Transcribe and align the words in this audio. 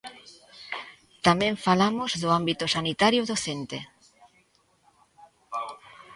Tamén 1.25 1.53
falamos 1.65 2.11
do 2.21 2.29
ámbito 2.39 2.65
sanitario 2.75 3.19
e 3.21 3.29
docente. 3.33 3.79